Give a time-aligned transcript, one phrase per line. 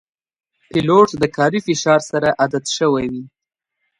[0.69, 3.23] پیلوټ د کاري فشار سره عادت شوی وي.